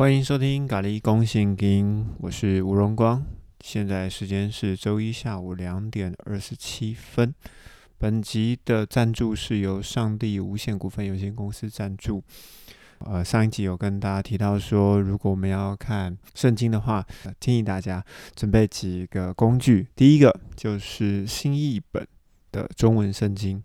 [0.00, 3.22] 欢迎收听咖喱公信经，我是吴荣光。
[3.60, 7.34] 现在时间是周一下午两点二十七分。
[7.98, 12.24] 本集的赞助是由上帝无限股份有限公司赞助。
[13.00, 17.06] 呃，上一集有跟大家提到说，如果我们要看圣经的话，
[17.38, 18.02] 建议大家
[18.34, 19.86] 准备几个工具。
[19.94, 22.08] 第一个就是新译本
[22.50, 23.62] 的中文圣经。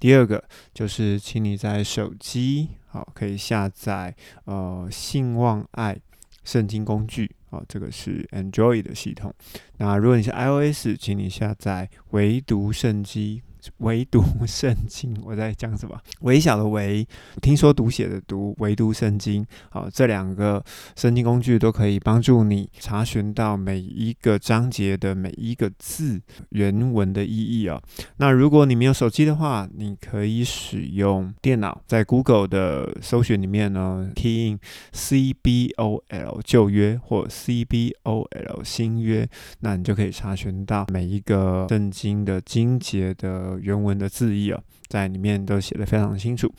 [0.00, 0.42] 第二个
[0.74, 4.16] 就是，请你在手机好可以下载
[4.46, 5.96] 呃信望爱
[6.42, 9.32] 圣经工具啊，这个是 Android 的系统。
[9.76, 13.42] 那如果你是 iOS，请你下载唯独圣经。
[13.78, 15.98] 唯独圣经，我在讲什么？
[16.20, 17.06] 微小的微，
[17.40, 19.44] 听说读写的读，唯独圣经。
[19.70, 20.62] 好，这两个
[20.96, 27.80] 圣经工具都可以帮助你查询到每一个章节的每一个字原文的意义啊。
[28.16, 34.60] 那如果你没有手机的话，你可以使用电脑，在 Google 的搜寻里面呢，key in
[34.92, 39.28] C B O L 旧约或 C B O L 新约，
[39.60, 43.49] 那你就可以查询到每一个圣经的经节的。
[43.58, 46.52] 原文的字义啊，在里面都写的非常清楚。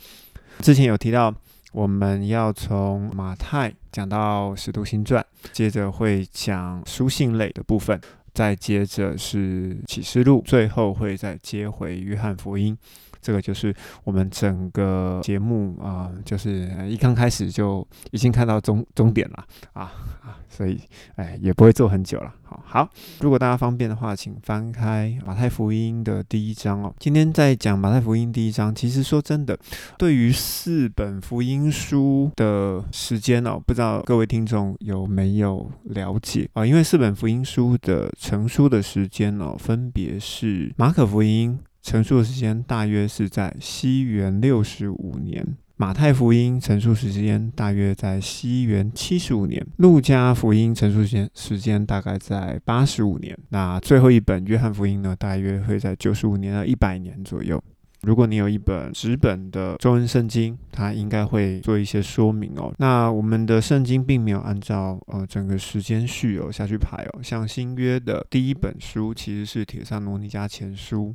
[0.60, 1.34] 之前有提到，
[1.72, 8.00] 我们要从马太讲到使徒行传，接着会讲书信类的部分，
[8.34, 12.76] 再接着是启示录，最后会再接回约翰福音。
[13.22, 20.78] 这个就是我们整个节目啊，就是一刚开始就已经看到终终点了啊啊，所以
[21.14, 22.34] 哎也不会做很久了。
[22.42, 22.88] 好，好，
[23.20, 26.92] 如果大家方便的话，请翻开马太福音的第一章哦。
[26.98, 29.56] 今天在讲马太福音第一章，其实说真的，
[29.96, 36.66] 对于四本福音书的时间哦，不知道各位听众有没有了解啊？
[36.66, 41.58] 因为四本福音书的成书的时间哦，分别是马可福音。
[41.82, 45.44] 成书的时间大约是在西元六十五年，
[45.76, 57.62] 马太福音成书时间大约在西元七十五年，路加福音成书时间时间大概在八十五年，那最后一本约翰福音呢，大约会在九十五年到一百年左右。
[58.02, 62.72] 如果你有一本纸本的中文圣经，它应该会做一些说明哦。
[62.78, 71.14] 那我们的圣经并没有按照呃整个时间序哦下去排哦，像新约的第一本书其实是铁上罗尼迦前书。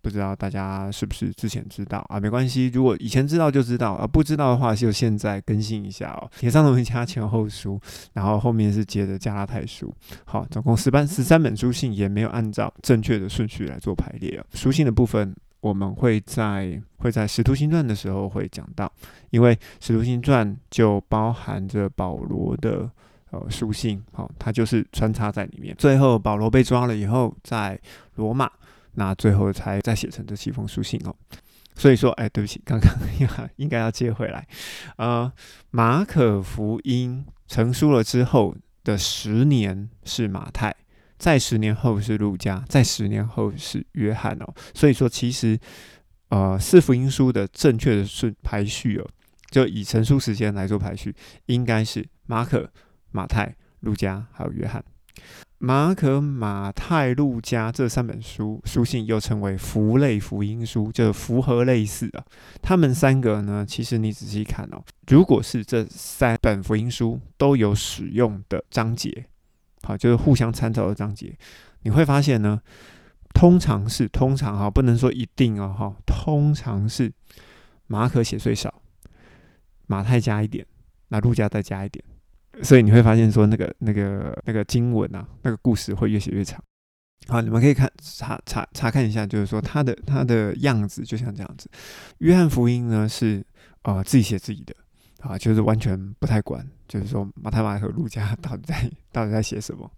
[0.00, 2.18] 不知道大家是不是之前知道啊？
[2.18, 6.30] 没关系，如果以前知道就知道啊，不知道的话就现在更新一下哦。
[6.38, 7.80] 铁上龙加前后书，
[8.14, 9.94] 然后后面是接着加拉太书。
[10.24, 14.44] 好，总共十班十三本书信，也没有按照正确的顺序来做排列啊。
[14.54, 18.90] 书信的部分我们会在会在使徒行传的时候会讲到，
[19.30, 22.88] 因为使徒行传就包含着保罗的
[23.30, 25.74] 呃书信，好，它就是穿插在里面。
[25.76, 27.78] 最后保罗被抓了以后，在
[28.14, 28.50] 罗马。
[28.96, 31.14] 那最后才再写成这七封书信哦，
[31.74, 32.90] 所以说，哎，对不起，刚刚
[33.56, 34.46] 应该要接回来。
[34.96, 35.30] 呃，
[35.70, 40.74] 马可福音成书了之后的十年是马太，
[41.18, 44.54] 在十年后是路加，在十年后是约翰哦。
[44.74, 45.58] 所以说，其实
[46.30, 49.08] 呃，四福音书的正确的顺排序哦，
[49.50, 51.14] 就以成书时间来做排序，
[51.46, 52.70] 应该是马可、
[53.10, 54.82] 马太、路加还有约翰。
[55.58, 62.22] 马可、马太、路加这三本书书信又称为符类福音书，就是符合类似的。
[62.60, 69.26] 他们三个呢，其实你仔细看哦，如果是这三本福音书都有使用的章节，
[69.82, 71.34] 好，就是互相参照的章节，
[71.82, 72.60] 你会发现呢，
[73.32, 77.10] 通常是通常哈，不能说一定哦哈，通常是
[77.86, 78.82] 马可写最少，
[79.86, 80.66] 马太加一点，
[81.08, 82.04] 那路加再加一点。
[82.62, 86.62] 所以你会发现说那个那个那个经文啊，那个故事会越写越长。
[87.28, 91.68] 好，你们可以看查查查看一下，就是说它的它的样子就像这样子。
[92.18, 93.44] 约翰福音呢是
[93.82, 94.74] 呃自己写自己的
[95.20, 99.90] 啊，就是完全不太管，就是说马太、马可、路加到底在 到底在写什么。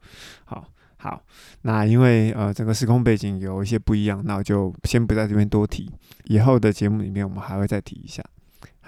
[0.45, 1.23] 好好，
[1.63, 5.91] 那因为呃整个时空背景有一些不一样，那我就先不在这边多提，
[6.25, 8.25] 以后的节目里面我们还会再提一下。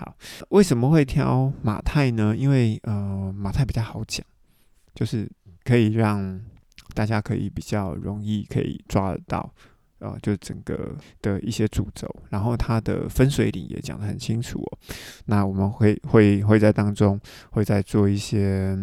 [0.01, 0.17] 好，
[0.49, 2.35] 为什么会挑马太呢？
[2.35, 4.25] 因为呃，马太比较好讲，
[4.95, 5.31] 就是
[5.63, 6.41] 可以让
[6.95, 9.53] 大家可以比较容易可以抓得到，
[9.99, 14.79] 呃，就整个的一些主轴，然后它的分水岭也讲得很清楚哦。
[15.27, 17.21] 那我们会会会在当中
[17.51, 18.75] 会再做一些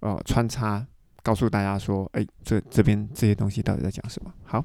[0.00, 0.84] 呃穿插，
[1.22, 4.34] 告诉大家说，哎，这这边这些东西到底在讲什么？
[4.42, 4.64] 好。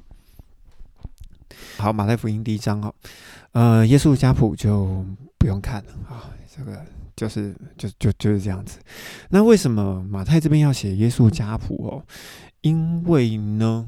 [1.77, 2.93] 好，马太福音第一章哦，
[3.51, 5.05] 呃，耶稣家谱就
[5.37, 6.85] 不用看了啊，这个
[7.15, 8.79] 就是就就就是这样子。
[9.29, 12.03] 那为什么马太这边要写耶稣家谱哦？
[12.61, 13.87] 因为呢，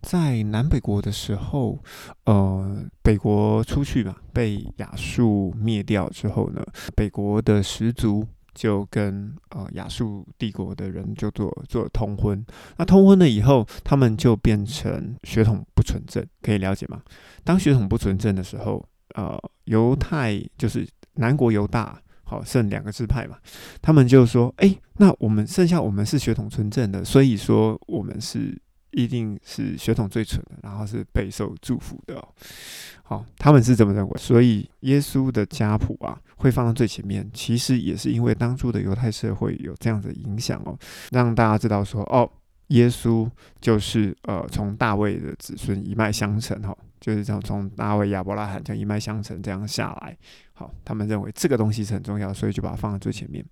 [0.00, 1.78] 在南北国的时候，
[2.24, 6.64] 呃，北国出去嘛，被亚述灭掉之后呢，
[6.96, 12.44] 北国的始祖就跟呃亚述帝国的人就做做通婚。
[12.76, 17.02] 那通婚了以后，他们就变成血统不纯正，可以了解吗？
[17.44, 18.84] 当血统不纯正的时候，
[19.14, 23.36] 呃，犹太就是南国犹大，好剩两个支派嘛，
[23.80, 28.60] 他们就说：哎，那我们剩下我们是血统纯正的，所以说我们是。
[28.92, 32.28] 一定是血统最纯的，然后是备受祝福的哦。
[33.02, 40.78] 好，他们是这么认为，所以耶稣的家谱啊会放到最前面，其实也是因为当初的犹太社会有这样的影响哦，
[41.10, 42.30] 让大家知道说，哦，
[42.68, 43.28] 耶稣
[43.60, 46.76] 就是呃从大卫的子孙一脉相承哈。
[47.02, 50.16] 就是这样，从大卫、亚伯拉罕这样一脉相承这样下来，
[50.52, 53.44] 好，他们认为这个东西是很重要，所以就把它放在最前面。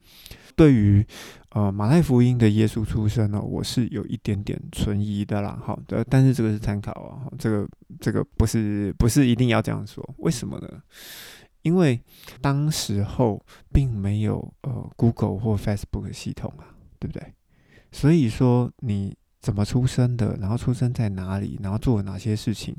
[0.55, 1.05] 对于
[1.49, 5.61] 呃马太福音的耶稣出生呢，我是有一点点存疑的啦。
[5.61, 7.69] 好的，但是这个是参考啊，这个
[8.01, 10.09] 这个不是不是一定要这样说。
[10.19, 10.83] 为什么呢？
[11.63, 12.01] 因为
[12.41, 16.71] 当时候并没有呃 Google 或 Facebook 系统啊，
[17.01, 17.35] 对不对？
[17.91, 19.17] 所以说你。
[19.41, 20.37] 怎么出生的？
[20.41, 21.59] 然后出生在哪里？
[21.63, 22.77] 然后做了哪些事情，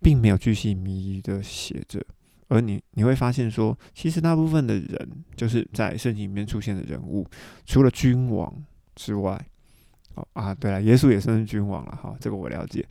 [0.00, 2.04] 并没有巨细靡遗的写着。
[2.48, 7.26] 而你你会发现说，其实大部分的人就是在圣经里面出现的人物，
[7.66, 8.50] 除了君王
[8.94, 9.38] 之外，
[10.14, 12.86] 哦啊，对了，耶稣也算是君王了哈，这个我了解。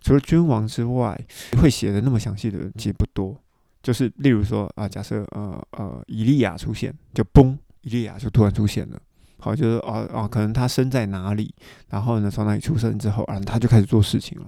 [0.00, 1.20] 除了君王之外，
[1.60, 3.38] 会写的那么详细的人其实不多。
[3.82, 9.02] 就是例如说啊，假设呃呃，以利亚出现，就嘣，以利亚就突然出现了。
[9.44, 11.52] 好，就是哦哦，可能他生在哪里，
[11.90, 14.46] 然后呢，从哪里出生之后，啊，他就开始做事情了，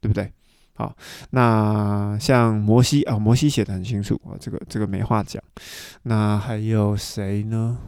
[0.00, 0.32] 对不对？
[0.74, 0.92] 好，
[1.30, 5.40] 那像摩西啊，摩西写的很清楚啊，这个这个没话讲。
[6.02, 7.78] 那还有谁呢？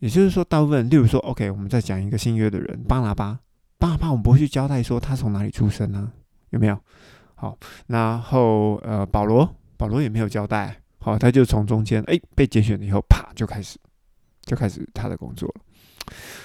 [0.00, 3.38] 也就是说，大部分，例如说，OK，我们再讲一个新约的人，巴拿巴，
[3.78, 6.10] 巴拿巴，我们不会去交代说他从哪里出生呢？
[6.48, 6.76] 有没有？
[7.36, 7.56] 好，
[7.86, 13.78] 然后呃，保罗，保罗也没有交代，好，他就从中间哎被拣选了以后，啪就开始。
[14.50, 15.62] 就开始他的工作了，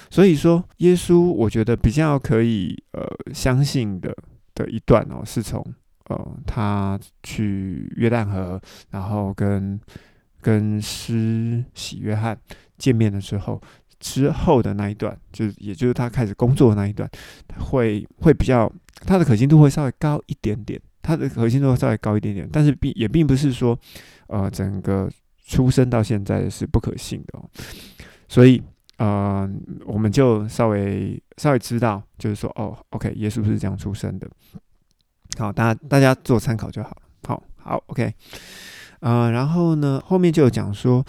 [0.08, 3.04] 所以说耶稣，我觉得比较可以呃
[3.34, 4.16] 相信的
[4.54, 5.60] 的一段哦，是从
[6.04, 8.60] 呃他去约旦河，
[8.90, 9.80] 然后跟
[10.40, 12.38] 跟施洗约翰
[12.78, 13.60] 见面的时候
[13.98, 17.10] 之后的那一段，就是也就是他开始工作的那一段，
[17.58, 18.72] 会会比较
[19.04, 23.76] 他的可信度会稍微高一点点，他的可信度会稍微高一点点，但是并也并不是说
[24.28, 25.10] 呃整个。
[25.46, 27.48] 出生到现在是不可信的哦，
[28.28, 28.60] 所以
[28.98, 29.48] 呃，
[29.84, 34.28] 我们就稍微稍微知道，就是说哦，OK，耶稣是这样出生的。
[35.38, 36.96] 好，大家大家做参考就好。
[37.26, 38.12] 好，好，OK，
[39.00, 41.04] 呃，然后呢，后面就有讲说，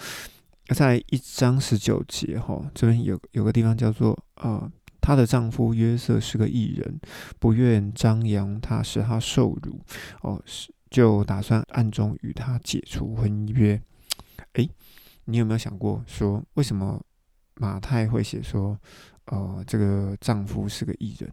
[0.68, 4.70] 在一章十九节哈，这边有有个地方叫做呃，
[5.00, 7.00] 她的丈夫约瑟是个艺人，
[7.38, 9.80] 不愿张扬他，使他受辱
[10.22, 13.80] 哦，是就打算暗中与他解除婚约。
[15.30, 16.98] 你有没有想过说，为什么
[17.56, 18.78] 马太会写说，
[19.26, 21.30] 呃，这个丈夫是个艺人？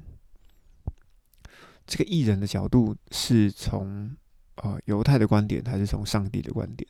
[1.88, 4.14] 这个艺人的角度是从
[4.56, 6.86] 呃犹太的观点，还是从上帝的观点？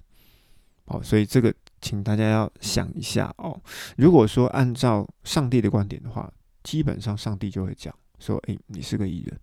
[0.85, 3.61] 哦，所以这个请大家要想一下哦。
[3.97, 6.31] 如果说按照上帝的观点的话，
[6.63, 9.39] 基本上上帝就会讲说，哎，你是个艺人，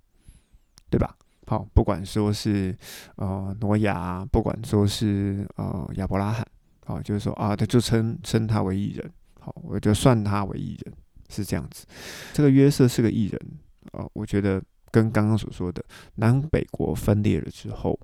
[0.90, 1.16] 对吧？
[1.46, 2.76] 好，不管说是
[3.14, 6.44] 呃挪亚，不管说是呃亚伯拉罕。
[6.86, 10.94] 啊，就是说啊，他就称称他为艺人，好，我就算他为艺人，
[11.28, 11.86] 是这样子。
[12.32, 13.40] 这个约瑟是个艺人
[13.92, 15.82] 啊，我觉得跟刚刚所说的
[16.16, 17.98] 南北国分裂了之后，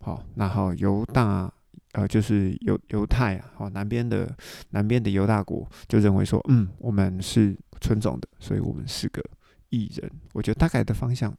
[0.00, 1.52] 好，然后犹大
[1.92, 4.34] 呃，就是犹犹太啊，好，南边的
[4.70, 9.22] 南边的犹大国就认为说，嗯，我们是纯种的，所以我们是个
[9.68, 10.10] 艺人。
[10.32, 11.36] 我觉得大概的方向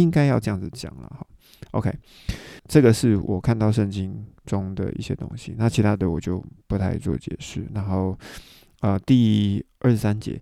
[0.00, 1.26] 应该要这样子讲了哈。
[1.72, 1.92] OK，
[2.68, 7.66] 这个是我看到圣经中的一些东西，那其他的我就不太做解释。
[7.74, 8.16] 然后，
[8.80, 10.40] 呃，第二十三节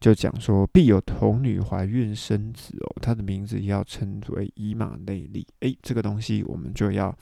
[0.00, 5.46] 就讲说，必有童女怀孕生子哦，她的名字要称为以马内利。
[5.60, 7.16] 诶，这个东西我们就要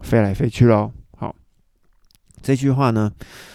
[0.00, 0.90] 飞来飞去喽。
[1.16, 1.34] 好，
[2.42, 3.12] 这句话呢，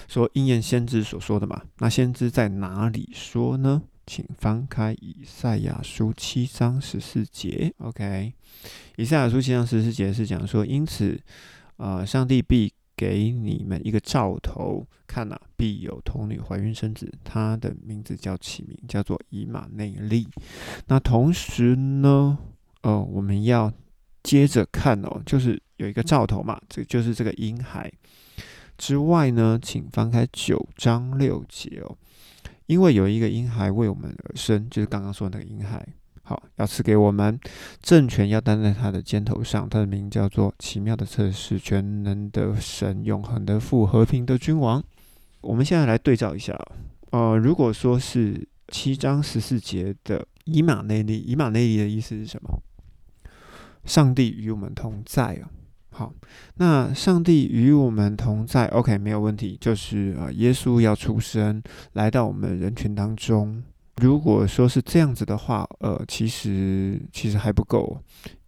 [0.08, 3.82] 说应验先知所说的嘛，那先知在哪里说呢？
[4.08, 7.74] 请翻开以赛亚书七章十四节。
[7.80, 8.34] OK，
[8.98, 11.20] 以赛亚书七章十四节是讲说，因此，
[11.78, 20.28] 呃，上帝必给你们一个兆头，看呐，必有童女怀孕生子，她的名字叫起名叫做以马内利。
[20.88, 22.38] 那同时呢，
[22.84, 23.74] 哦，我们要
[24.24, 27.92] 接着看哦，就是有一个兆头嘛，这就是这个婴孩
[28.78, 31.98] 之外呢，请翻开九章六节哦。
[32.68, 35.86] 因为有一个婴孩为我们而生，就是刚刚说的那个婴孩，
[36.24, 37.40] 好，要赐给我们
[37.82, 39.70] 政权，要担在他的肩头上。
[39.70, 44.84] 他的名叫做奇妙的测试，全能的神，永恒的父，和平的君王。
[45.42, 46.60] 我们现在来对照一下，
[47.12, 52.60] 呃，如果说是七章十四节的以马内利，以马内利的意思是什么？
[53.86, 55.50] 上帝与我们同在啊。
[55.98, 56.14] 好，
[56.56, 59.58] 那上帝与我们同在，OK，没有问题。
[59.62, 63.64] 就是呃，耶稣要出生来到我们人群当中。
[64.02, 67.98] 如果说是这样子的话，呃，其实其实还不够，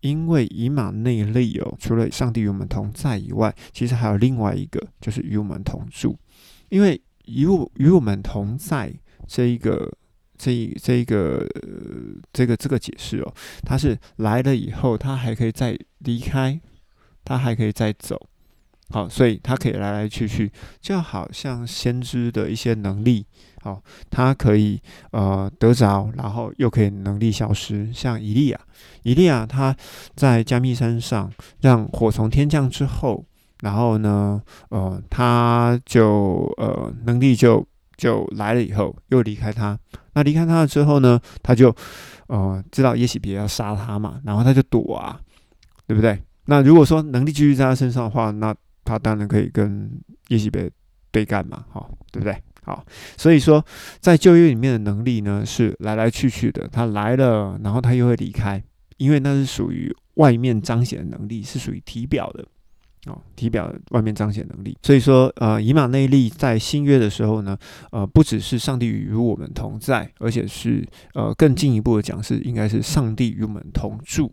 [0.01, 6.19] 因为以马内利哦，除了上帝与我们同在以外，其实还有另外一个，就是与我们同住。
[6.67, 8.93] 因为与我与我们同在
[9.25, 9.89] 这一个
[10.37, 11.47] 这一这一个
[12.33, 16.59] 这个这个解释哦，他是来了以后，他还可以再离开。
[17.27, 18.17] 他还可以再走，
[18.89, 23.25] 好，所以他可以来来去去，就好像先知的一些能力，
[23.61, 24.81] 好，他可以
[25.11, 27.91] 呃得着，然后又可以能力消失。
[27.91, 28.59] 像以利亚，
[29.03, 29.75] 以利亚他
[30.15, 31.29] 在加密山上
[31.59, 33.25] 让火从天降之后，
[33.59, 37.67] 然后呢，呃，他就呃能力就
[37.97, 39.77] 就来了以后又离开他。
[40.13, 41.75] 那离开他了之后呢，他就
[42.27, 45.19] 呃知道耶喜别要杀他嘛，然后他就躲啊，
[45.85, 46.23] 对不对？
[46.47, 49.91] 那如果说能力继续在他身上的话，那他当然可以跟
[50.29, 50.69] 耶西别
[51.11, 52.35] 对干嘛，哈，对不对？
[52.63, 52.83] 好，
[53.15, 53.63] 所以说
[54.01, 58.61] 在旧约里面的能力呢是来来去去的，他来了，然后他又会离开，
[58.97, 62.45] 因为那是属于外面彰显的能力，是属于体表的
[63.05, 64.77] 哦，体表外面彰显能力。
[64.81, 67.57] 所以说，呃，以马内利在新约的时候呢，
[67.91, 74.29] 呃，不只是上帝与我们同在，而且是呃更进一步的讲是应该是上帝与我们同住。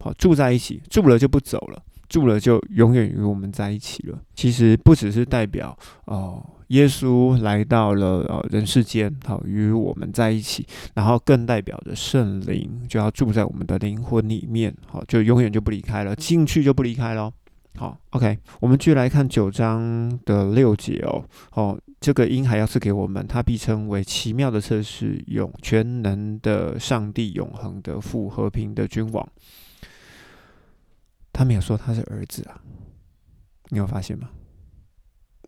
[0.00, 4.18] 好，住在一起，住了就不走了，住了就永远与我们在一起了。
[4.34, 5.76] 其实不只是代表
[6.06, 17.32] 哦，耶稣来到了呃人世间，好与我们在一起，然后更代表着圣灵就要住在我们的灵魂里面，好就永远就不离开了，进去就不离开喽。
[17.76, 21.24] 好，OK，我们继续来看九章的六节哦。
[21.52, 29.28] 哦，这个婴孩要赐给我们，他必称为奇妙的测试，永全能的上帝，永恒的父，和平的君王。
[31.38, 32.60] 他没有说他是儿子啊，
[33.68, 34.28] 你有发现吗？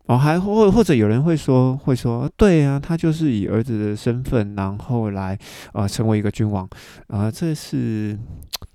[0.06, 5.36] 哦，还或或者有人会说，会说，对啊，他就是以儿子的身份，然后来
[5.72, 6.68] 呃成为一个君王
[7.08, 8.16] 啊，这是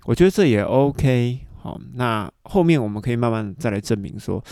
[0.04, 1.40] 我觉得这也 OK。
[1.54, 4.44] 好，那后面我们可以慢慢再来证明说，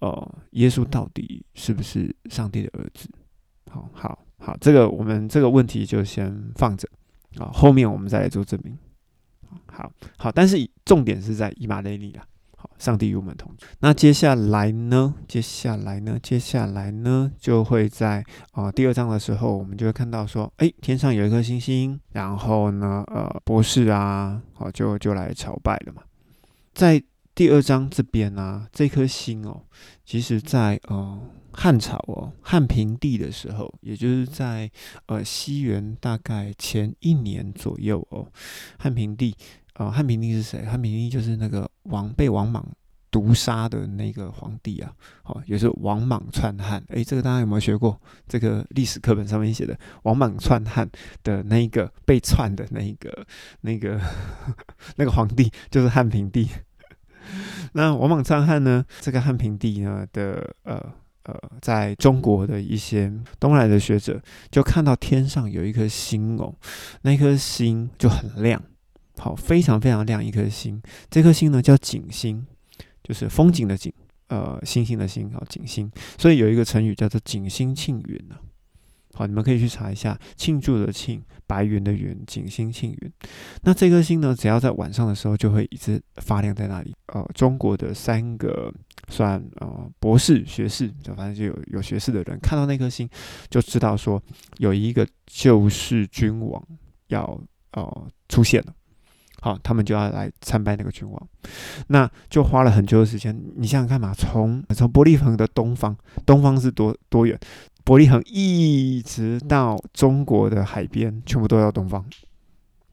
[0.00, 3.08] 呃，耶稣到底是不是上帝的儿子？
[3.70, 6.86] 好好好，这个我们这个问题就先放着
[7.38, 8.76] 啊，后面我们再来做证明。
[9.66, 12.24] 好好，但是重点是在以马内利啊。
[12.56, 13.66] 好，上帝与我们同在。
[13.78, 15.14] 那接下来呢？
[15.26, 16.18] 接下来呢？
[16.22, 17.32] 接下来呢？
[17.38, 26.02] 就会在啊第二章的时候，我们就会看到说，哎，天上有一颗星星，然后呢，呃，博士啊，好，就就来朝拜了嘛。
[26.74, 27.02] 在
[27.34, 29.62] 第二章这边呢，这颗星哦，
[30.04, 31.18] 其实在呃
[31.52, 34.70] 汉朝哦，汉平帝的时候，也就是在
[35.06, 38.26] 呃西元大概前一年左右哦，
[38.78, 39.34] 汉平帝。
[39.74, 40.66] 呃，汉平帝是谁？
[40.66, 42.62] 汉平帝就是那个王被王莽
[43.10, 44.92] 毒杀的那个皇帝啊。
[45.24, 46.84] 哦，也是王莽篡汉。
[46.88, 47.98] 诶，这个大家有没有学过？
[48.28, 50.86] 这个历史课本上面写的王莽篡汉
[51.22, 53.26] 的那个被篡的那个
[53.62, 53.98] 那个
[54.96, 56.46] 那个皇帝，就是汉平帝。
[57.74, 58.84] 那王莽篡汉呢？
[59.00, 60.80] 这个汉平帝呢的呃
[61.24, 64.20] 呃，在中国的一些东来的学者
[64.50, 66.54] 就看到天上有一颗星哦，
[67.02, 68.62] 那颗星就很亮。
[69.18, 72.46] 好，非常非常亮一颗星，这颗星呢叫景星，
[73.02, 73.92] 就是风景的景，
[74.28, 75.90] 呃，星星的星，好，景星。
[76.16, 78.36] 所以有一个成语叫做景星庆云呢。
[79.12, 83.12] 好，你们可以去查一下，庆祝的庆，白云的云，景星庆云。
[83.62, 86.94] 那这颗星呢，只要在晚上的时候就会一直发亮在那里。
[87.08, 88.72] 呃，中国的三个
[89.08, 93.08] 算呃博士学士，就反正就有有学士的人看到那颗星，
[93.50, 94.22] 就知道说
[94.58, 96.62] 有一个救世君王
[97.08, 97.38] 要
[97.72, 98.72] 呃出现了。
[99.42, 101.28] 好，他们就要来参拜那个君王，
[101.88, 103.34] 那就花了很久的时间。
[103.56, 107.38] 你想想看嘛，从从伯利恒的东方，东方是多多远？
[107.90, 112.08] 伯利恒一直到中国的海边，全部都要东方。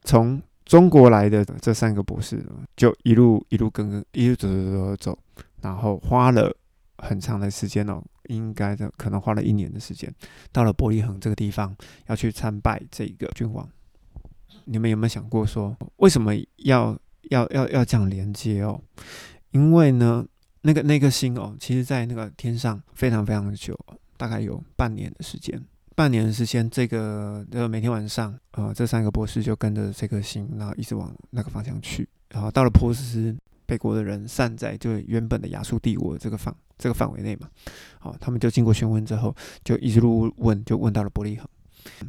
[0.02, 2.44] 从中国来的这三个博士，
[2.76, 5.18] 就一路一路跟跟一路走走走走走，
[5.60, 6.52] 然后花了
[6.96, 10.12] 很长的时间哦，应该的可能花了一年的时间，
[10.50, 11.72] 到了伯利恒这个地方，
[12.08, 13.68] 要去参拜这个君王。
[14.64, 16.98] 你们有没有想过说，为什么要
[17.30, 18.82] 要要要这样连接哦？
[19.52, 20.26] 因为呢，
[20.62, 23.78] 那个那个星哦，其实在那个天上非常非常的久，
[24.18, 25.58] 大概有半年的时间。
[25.94, 32.08] 半年的时间，这个呃每天晚上，呃这三个博士就跟着这颗星，然后一直往那个方向去。
[32.30, 33.34] 然后到了波斯，
[33.66, 37.48] 北国的人散在就原本的亚述帝国这个范这个范围内嘛。
[37.98, 39.34] 好，他们就经过询问之后，
[39.64, 41.48] 就一路问，就问到了伯利恒。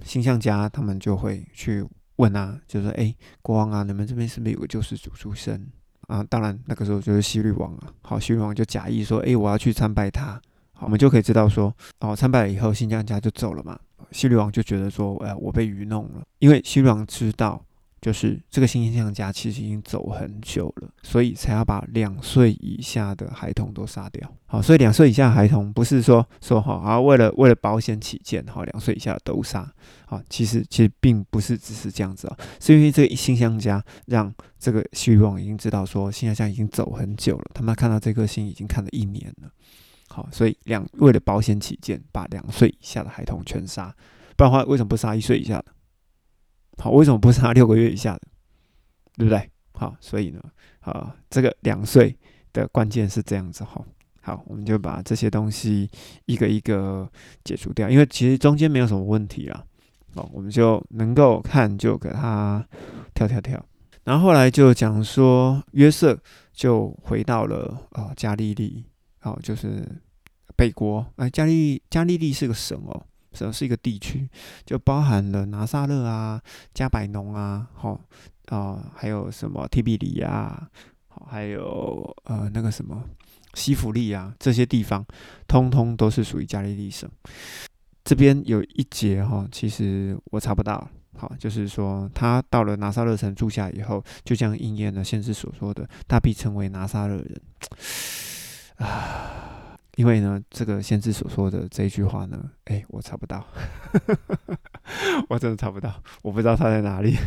[0.03, 1.83] 星象家他们就会去
[2.17, 5.65] 问啊，就说：“哎，国王啊，你们这边是不是有个救世主出生
[6.07, 7.93] 啊？”当然，那个时候就是希律王啊。
[8.01, 10.39] 好，希律王就假意说：“哎，我要去参拜他。”
[10.81, 13.79] 我们就可以知道说，哦，参拜了以后，新象家就走了嘛。
[14.11, 17.63] 西律王就觉得说：“哎，我被愚弄了。”因为西律王知道。
[18.01, 24.33] 就是这个新象家其实已经走很久了，所以才要把两岁以下的孩童都杀掉。
[24.45, 29.69] 好，所以两岁以下孩童不是说说好啊，为了为了保险起见，好，两岁以下都杀。
[30.05, 39.51] 好，其实其实并不是只是这样子啊，是因为这个新象家让这个西律王已经知道说新象家已经走很久了，他们看到这颗星已经看了一年了。
[40.09, 43.95] 好，所以两为了保险起见，把两岁以下的孩童全杀。
[44.35, 45.65] 不然的话，为什么不杀一岁以下的？
[46.77, 48.21] 好，为什么不杀六个月以下的，
[49.17, 49.49] 对不对？
[49.73, 50.41] 好，所以呢，
[50.79, 52.17] 啊，这个两岁
[52.51, 53.85] 的关键是这样子哈。
[54.21, 55.89] 好，我们就把这些东西
[56.25, 57.09] 一个一个
[57.43, 59.63] 解除掉，因为其实中间没有什么问题啊。
[60.15, 62.65] 哦，我们就能够看，就给他
[63.13, 63.63] 跳跳跳。
[64.03, 66.19] 然后后来就讲说，约瑟
[66.51, 68.85] 就回到了啊加利利，
[69.19, 69.85] 好，就是
[70.55, 71.05] 北国。
[71.17, 73.05] 哎，加利加利利是个省哦。
[73.31, 74.27] 省是一个地区，
[74.65, 76.41] 就包含了拿撒勒啊、
[76.73, 78.01] 加百农啊，好
[78.47, 80.67] 啊，还有什么提比里啊，
[81.07, 83.03] 好，还有呃那个什么
[83.53, 85.05] 西弗利啊，这些地方
[85.47, 87.07] 通通都是属于加利利省。
[88.03, 97.39] 这边有一节哈，其实我查不到，好，就是说他到了拿撒勒城住下以后，就将应验了先知所说的，他必成为拿撒勒人
[98.79, 99.25] 啊。
[99.95, 103.45] 因为呢，这个先知所说的这一句话呢，哎，我查不到，
[105.27, 107.17] 我真的查不到，我不知道他在哪里。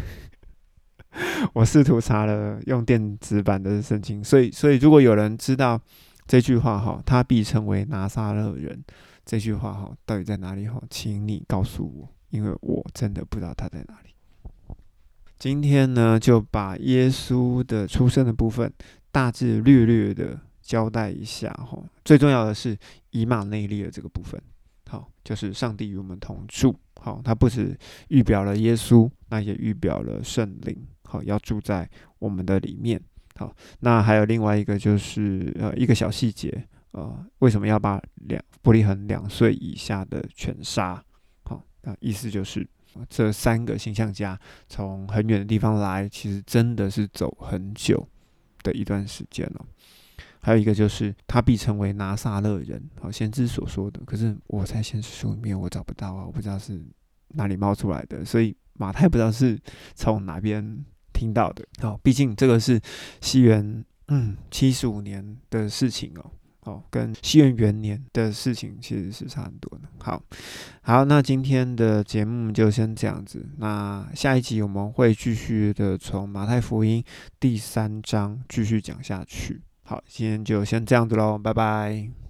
[1.53, 5.79] 我试图查了用电子版的圣经，所以，所以如果有人知道
[6.27, 8.83] 这句话哈，他必成为拿撒勒人，
[9.27, 14.15] 这句话哈，到底在哪里哈，请你告诉我，因为我真的不知道他在哪里。
[15.39, 18.73] 今天呢，就把耶稣的出生的部分
[19.11, 20.41] 大致略略的。
[20.73, 22.75] 交代一下哈，最重要的是
[23.11, 24.41] 以马内利的这个部分，
[24.89, 31.87] 好，就是上帝与我们同住，好，它不止预表了耶稣，那也预表了圣灵，好，要住在
[32.19, 32.99] 我们的里面，
[33.35, 41.05] 好，那还有另外一个就是呃一个小细节，呃，为什么要把两伯利恒两岁以下的全杀？
[41.45, 42.67] 好，那意思就是
[43.11, 48.09] 这三个形象家从很远的地方来，其实真的是走很久
[48.63, 49.67] 的一段时间了。
[50.43, 54.01] 还有一个就是他必成为拿撒勒人，好先知所说的。
[54.05, 56.85] 可是我在现实书里面我找不到啊，我不知道是
[57.29, 59.59] 哪里冒出来的，所以马太不知道是
[59.95, 61.65] 从哪边听到的。
[61.81, 62.81] 好，毕竟这个是
[63.21, 66.31] 西元嗯七十五年的事情哦，
[66.63, 69.89] 哦，跟西元元年的事情其实是差很多的。
[70.01, 70.21] 好，
[70.83, 73.47] 好，那今天的节目就先这样子。
[73.59, 77.03] 那下一集我们会继续的从马太福音
[77.39, 79.63] 第三章继续讲下去。
[79.93, 82.22] 好，今天就先这样子喽，拜拜。